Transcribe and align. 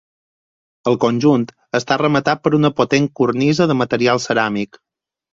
El 0.91 0.95
conjunt 1.01 1.43
està 1.79 1.97
rematat 2.01 2.41
per 2.45 2.51
una 2.59 2.71
potent 2.81 3.05
cornisa 3.19 3.67
de 3.73 3.75
material 3.83 4.23
ceràmic. 4.25 4.81